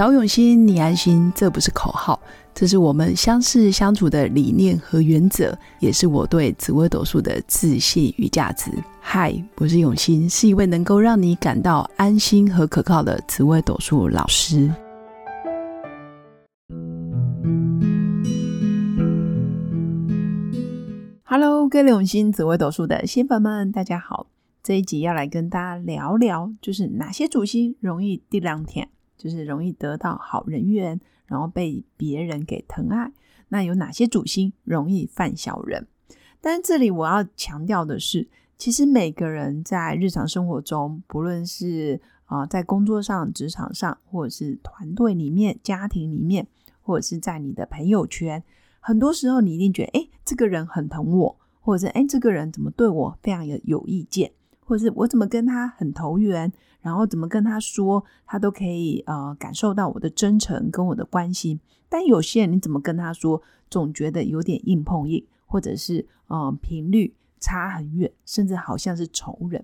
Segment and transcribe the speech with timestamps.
[0.00, 2.18] 找永新，你安心，这不是口号，
[2.54, 8.70] 这是我们相识相处的理念和原则，也是我对紫微斗数的自信与价值。
[8.98, 14.72] 嗨，我是永新，是一位能够让你感到安心和可靠的紫微斗数老师。
[21.24, 24.28] Hello，各位永新紫微斗数的新粉们，大家好。
[24.62, 28.88] 这一集要来跟大家聊聊，就是哪些主星容易地两天。
[29.20, 33.12] 就是容易得到好人缘，然后被别人给疼爱。
[33.48, 35.86] 那有哪些主星容易犯小人？
[36.40, 46.46] 但是这里我要强调的是，其实每个人在日常生活中，不论是啊在工作上、职场上，或者是团队里面、家庭里面，
[46.80, 48.42] 或者是在你的朋友圈，
[48.80, 54.32] 很多时候你一定觉得，哎，这个人很疼我，或者是哎，这个人怎么对我非常有有意见，
[54.70, 56.52] 或是我怎么跟他很投缘。
[56.80, 61.60] 然后怎么跟他说，他都可以呃感受到我的真诚跟我的关心。
[61.90, 69.62] 但有些人你怎么跟他说，总觉得有点硬碰硬，或者是呃频率差很远，甚至好像是仇人。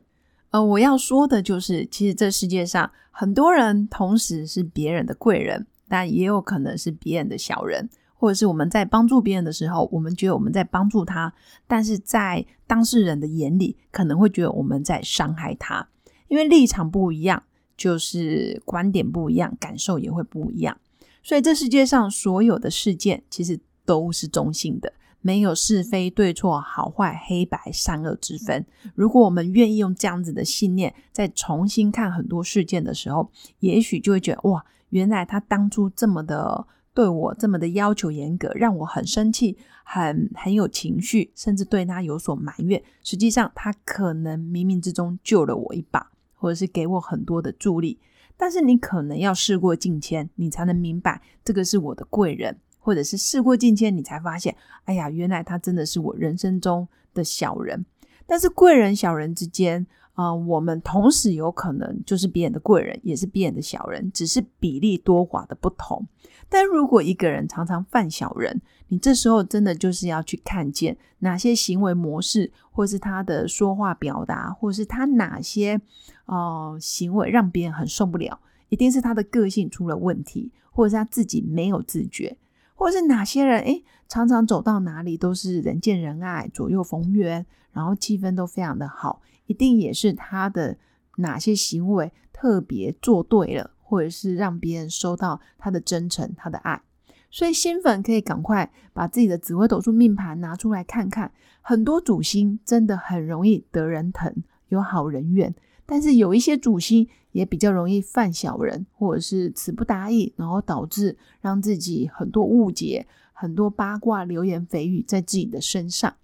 [0.50, 11.32] 呃，我要说的就是，其实这世界上很多人同时是别人的贵人，但也有可能是别人的小人，或者是我们在帮助别人的时候，我们觉得我们在帮助他，
[11.66, 15.86] 但是在当事人的眼里，可能会觉得我们在伤害他。
[16.28, 17.42] 因为立场不一样，
[17.76, 20.76] 就是观点不一样，感受也会不一样。
[21.22, 28.64] 所以这世界上所有的事件其实都是中性的，没有是非对错、好坏黑白、善恶之分。
[28.94, 33.30] 如果我们愿意用这样子的信念，再重新看很多事件的时候，
[33.60, 42.82] 也许就会觉得哇，原来他当初这么的对我这么的要求严格，让我很生气，很很有情绪，甚至对他有所埋怨。
[43.02, 46.10] 实际上，他可能冥冥之中救了我一把。
[46.38, 47.98] 或者是给我很多的助力，
[48.36, 57.86] 但是你可能要事过境迁，你才能明白这个是我的贵人，或者是事过境迁，你才发现，哎呀，原来他真的是我人生中的小人。
[58.26, 66.06] 但是贵人小人之间，啊，我们同时有可能就是别人的贵人，也是别人的小人，只是比例多寡的不同。
[66.48, 75.80] 但如果一个人常常犯小人，你这时候真的就是要去看见哪些行为模式，或是他的说话表达，或是他哪些
[76.26, 78.38] 哦行为让别人很受不了，
[78.68, 82.36] 一定是他的个性出了问题，或者是他自己没有自觉，
[82.76, 90.78] 或是哪些人诶常常走到哪里都是人见人爱，左右逢源，然后气氛都非常的好，一定也是他的
[91.16, 93.72] 哪些行为特别做对了。
[93.88, 96.82] 或者是让别人收到他的真诚、他的爱，
[97.30, 101.30] 所以新粉可以赶快把自己的紫微斗数命盘拿出来看看。
[101.62, 105.54] 很多主星真的很容易得人疼，有好人缘，
[105.86, 116.14] 但是有一些主星也比较容易犯小人，或者是词不达意，然后导致让自己很多误解、很多八卦、流言蜚语在自己的身上。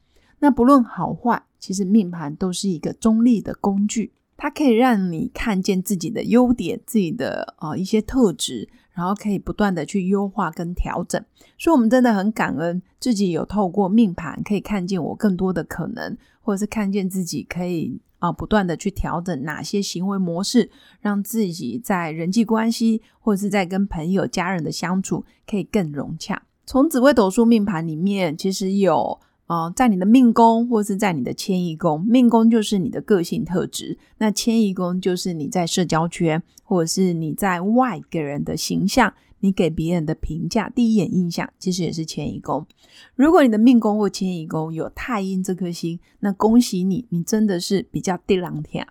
[0.40, 4.12] 那不论好坏，其实命盘都是一个中立的工具。
[4.36, 11.24] 它可以让你看见自己的优点，自己的呃一些特质，然后可以不断的去优化跟调整。
[11.56, 26.44] 所以，我们真的很感恩自己有透过命盘可以看见我更多的可能，或者是看见自己可以啊不断的去调整哪些行为模式，让自己在人际关系或者是在跟朋友、家人的相处可以更融洽。
[26.64, 29.18] 从紫微斗数命盘里面，其实有。
[29.46, 42.66] 啊，在你的命宫或是在你的迁移宫，命宫就是你的个性特质，那迁移宫就是你在社交圈或者是你在外给人的形象，你给别人的评价，第一眼印象其实也是迁移宫。
[43.14, 48.86] 如果你的命宫或迁移宫有太阴这颗星，那恭喜你，你真的是比较地朗天，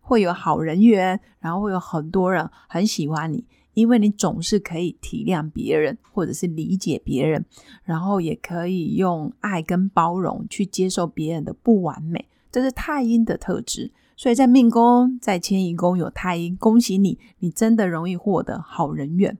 [0.00, 3.44] 会有好人缘，然后会有很多人很喜欢你。
[3.74, 7.44] 因为你总是可以体谅别人，或者是理解别人，
[7.84, 13.92] 然后也可以用爱跟包容去接受别人的不完美，这是太阴的特质。
[14.16, 19.36] 所以在命宫在迁移宫有太阴，恭喜你，你真的容易获得好人缘。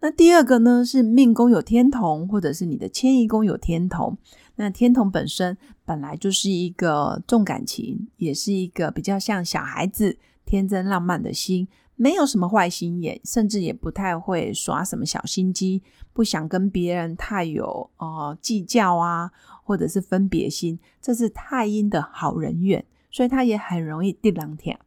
[0.00, 4.16] 那第二个呢是命宫有天同，或者是你的迁移宫有天同。
[4.56, 11.68] 那天同本身本来就是一个重感情，也是一个比较像小孩子天真浪漫的心。
[11.98, 15.82] 没有什么坏心眼，甚至也不太会耍什么小心机，
[16.12, 19.30] 不想跟别人太有呃计较啊，
[19.64, 24.78] 或者是分别心，这是太阴的好人缘，所以他也很容易地狼天。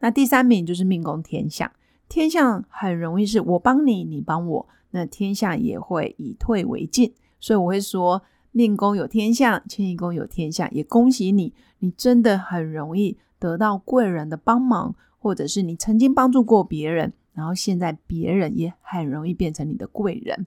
[0.00, 1.70] 那第三名就是命宫天象，
[2.14, 8.22] 天象很容易是我帮你，你帮我，那天象也会以退为进，所以我会说
[8.52, 14.94] 命宫有天象，迁移宫有天象，也恭喜你，你真的很容易得到贵人的帮忙。
[15.18, 20.46] 或者是你曾经帮助过别人，然后现在别人也很容易变成你的贵人。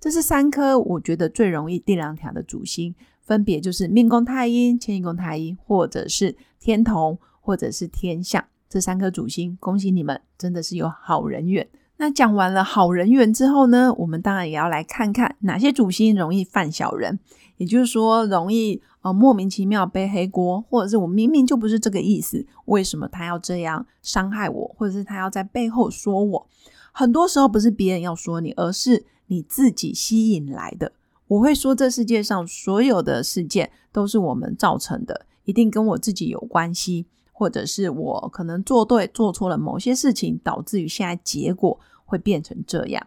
[0.00, 8.44] 这是三颗我觉得最容易地两条的主星，分别就是命宫太阴、迁移宫太阴，或者是天同，或者是天象。
[8.74, 11.68] 这三颗主星，恭喜你们，真的是有好人缘。
[11.98, 17.20] 那讲完了好人缘之后呢，我们当然也要来看看哪些主星容易犯小人，
[17.58, 26.46] 也就是说容易呃莫名其妙背黑锅，或者是我明明就不是这个意思，为什么他要这样伤害我，或者是他要在背后说我？
[26.90, 30.90] 很多时候不是别人要说你，而是你自己吸引来的。
[31.28, 37.06] 我会说，这世界上所有的事件都是我们造成的，一定跟我自己有关系。
[37.36, 43.04] 或者是我可能做对做错了某些事情，导致于现在结果会变成这样。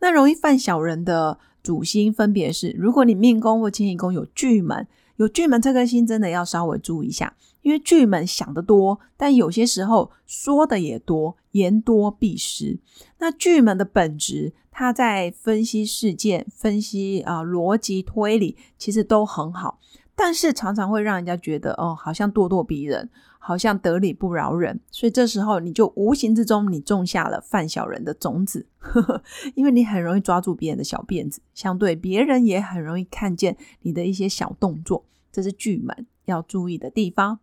[0.00, 4.86] 那容易犯小人的主星分别是：如果你命宫或迁移宫有巨门，
[5.16, 12.78] 有巨门这颗星真的要稍微注意一下，因为巨门想得多，但有些时候说的也多，言多必失。
[13.18, 19.78] 那巨门的本质，它在分析事件、分析啊逻辑推理，其实都很好，
[20.22, 23.08] 但是常常会让人家觉得哦，好像咄咄逼人。
[23.42, 29.22] 好像得理不饶人，所以这时候你就无形之中你种下了犯小人的种子，呵 呵
[29.54, 37.38] 因为你很容易抓住别人的小辫子，相对别人也很容易看见你的一些小动作，这是巨门要注意的地方。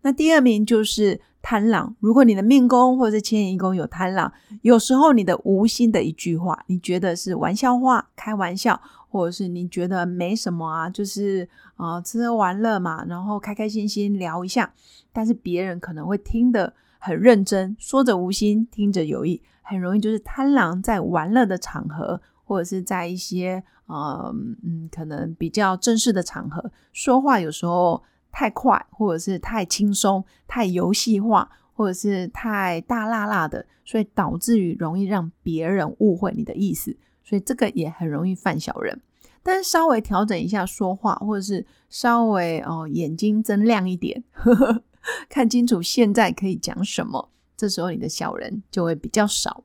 [0.00, 4.32] 那第二名就是贪狼，如果你的命宫或者是迁移宫有贪狼，
[4.62, 8.80] 有时候你的无心的一句话，你觉得是玩笑话、开玩笑。
[9.12, 14.72] 或者是你觉得没什么啊，就是啊吃喝玩乐嘛，然后开开心心聊一下，
[15.12, 36.96] 但是别人可能会听得很认真，说着无心，听着有意，很容易就是贪狼在玩乐的场合，或者是在一些呃嗯可能比较正式的场合，说话有时候太快，或者是太轻松、太游戏化，或者是太大辣辣的，所以导致于容易让别人误会你的意思。
[37.32, 39.00] 所以这个也很容易犯小人，
[39.42, 44.82] 但是稍微调整一下说话，或者是稍微哦眼睛睁亮一点，呵 呵
[45.30, 49.64] 看清楚现在可以讲什么，这时候你的小人就会比较少。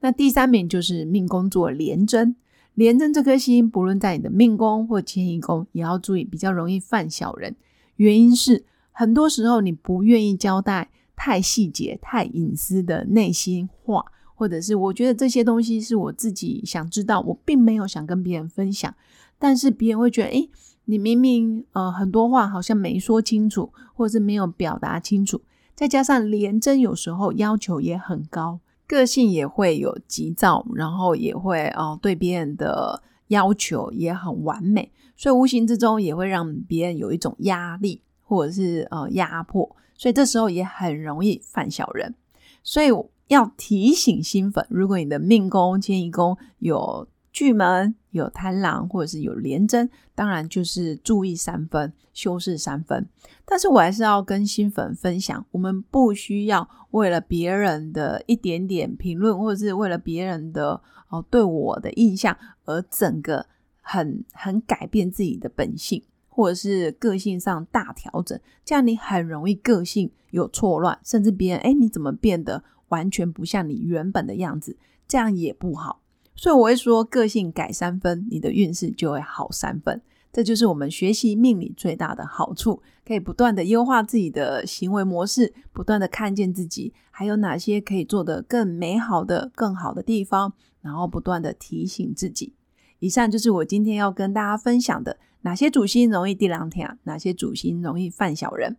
[0.00, 2.36] 那第三名就是命宫做廉贞，
[2.74, 7.56] 廉贞这颗星不论在你的命宫或迁移宫，也要注意比较容易犯小人。
[7.96, 14.04] 原因是很多时候你不愿意交代太细节、太隐私的内心话。
[14.38, 18.94] 或者是我觉得这些东西是我自己想知道，我并没有想跟别人分享，
[19.36, 20.48] 但是别人会觉得，诶，
[20.84, 25.40] 你明明呃很多话好像没说清楚，或者是没有表达清楚，
[25.74, 42.14] 再加上廉贞有时候要求也很高，个性也会有急躁，然后也会哦对别人的要求也很完美，所以无形之中也会让别人有一种压力或者是呃压迫，所以这时候也很容易犯小人，
[42.62, 42.92] 所以。
[43.28, 53.06] 要提醒新粉，如果你的命宫、迁移宫有巨门、有贪狼，或者是有廉贞，当然就是注意三分，修饰三分。
[53.44, 63.46] 但是我还是要跟新粉分享，我们不需要为了别人的一点点评论，或者是为了别人的哦对我的印象，而整个
[63.80, 72.64] 很很改变自己的本性，或者是个性上大调整，这样你很容易个性有错乱，甚至别人哎你怎么变得？
[72.88, 74.76] 完全不像你原本的样子，
[75.06, 76.02] 这样也不好。
[76.34, 80.00] 所以我会说，个性改三分，你的运势就会好三分。
[80.30, 90.52] 这就是我们学习命理最大的好处，可以不断的优化自己的行为模式，不断的看见自己还有哪些可以做的更美好的、更好的地方，
[90.82, 92.52] 然后不断的提醒自己。
[93.00, 98.76] 以上就是我今天要跟大家分享的，哪些主星容易地两天，哪些主星容易犯小人。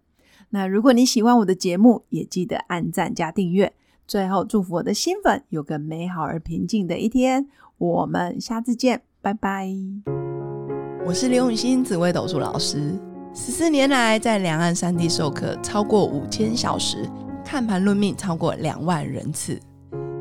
[0.51, 3.74] 那如果你喜欢我的节目，也记得按赞加订阅。
[4.10, 7.46] 最后，祝福我的新粉有个美好而平静的一天。
[7.78, 9.70] 我们下次见，拜拜。
[11.06, 12.98] 我是刘永新紫微斗数老师，
[13.36, 17.08] 十四年来在两岸三地授课超过五千小时，
[17.46, 19.60] 看盘论命超过两万人次。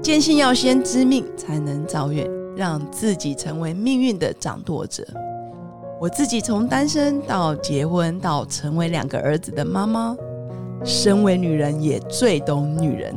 [0.03, 5.03] 坚信要先知命才能造运，让自己成为命运的掌舵者。
[5.99, 10.15] 我自己从单身到结婚，到成为两个儿子的妈妈，
[10.85, 13.17] 身为女人也最懂女人。